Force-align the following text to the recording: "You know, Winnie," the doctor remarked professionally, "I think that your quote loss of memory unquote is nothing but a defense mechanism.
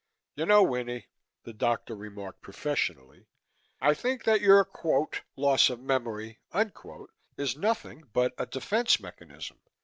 "You 0.33 0.47
know, 0.47 0.63
Winnie," 0.63 1.09
the 1.43 1.53
doctor 1.53 1.95
remarked 1.95 2.41
professionally, 2.41 3.27
"I 3.79 3.93
think 3.93 4.23
that 4.23 4.41
your 4.41 4.65
quote 4.65 5.21
loss 5.35 5.69
of 5.69 5.79
memory 5.79 6.39
unquote 6.51 7.11
is 7.37 7.55
nothing 7.55 8.05
but 8.11 8.33
a 8.35 8.47
defense 8.47 8.99
mechanism. 8.99 9.59